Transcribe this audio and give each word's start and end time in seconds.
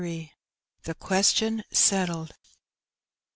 THE 0.85 0.95
QUESTION 0.99 1.61
SKITLSD. 1.71 2.31